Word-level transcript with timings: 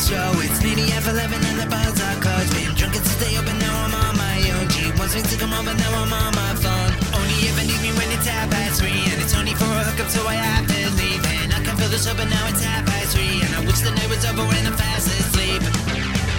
show. 0.00 0.32
It's 0.40 0.62
nearly 0.64 0.88
half 0.88 1.06
eleven 1.08 1.40
and 1.44 1.58
the 1.60 1.68
bars 1.68 1.98
are 2.00 2.16
closed. 2.24 2.52
Been 2.56 2.72
drinking 2.74 3.04
since 3.04 3.20
they 3.20 3.36
open, 3.36 3.56
now 3.58 3.74
I'm 3.84 3.94
on 3.94 4.16
my 4.16 4.38
own. 4.56 4.66
She 4.72 4.88
wants 4.96 5.14
me 5.14 5.22
to 5.22 5.36
come 5.36 5.52
over, 5.52 5.74
now 5.74 5.92
I'm 6.00 6.12
on 6.12 6.32
my 6.32 6.52
phone. 6.56 6.92
Only 7.12 7.36
ever 7.52 7.64
need 7.68 7.80
me 7.84 7.92
when 7.98 8.08
it's 8.16 8.26
half 8.26 8.48
past 8.50 8.80
three, 8.80 9.04
and 9.12 9.20
it's 9.20 9.34
only 9.36 9.52
for 9.52 9.68
a 9.68 9.82
hookup, 9.84 10.08
so 10.08 10.26
I 10.26 10.34
have 10.40 10.66
to 10.66 10.80
leave. 10.96 11.22
And 11.42 11.52
I 11.52 11.60
can 11.60 11.76
feel 11.76 11.90
the 11.92 12.00
but 12.16 12.28
now 12.28 12.48
it's 12.48 12.64
half 12.64 12.86
past 12.86 13.12
three, 13.12 13.44
and 13.44 13.52
I 13.52 13.60
wish 13.60 13.80
the 13.80 13.92
night 13.92 14.08
was 14.08 14.24
over 14.24 14.44
when 14.48 14.64
I'm 14.66 14.76
fast 14.76 15.06
asleep. 15.08 16.29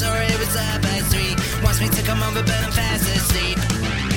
I 0.00 0.24
it 0.24 0.38
was 0.38 0.54
half 0.56 0.80
past 0.80 1.12
three. 1.12 1.36
Wants 1.62 1.78
me 1.78 1.88
to 1.88 2.02
come 2.02 2.22
over, 2.22 2.42
but 2.42 2.64
I'm 2.64 2.72
fast 2.72 3.04
asleep. 3.14 4.11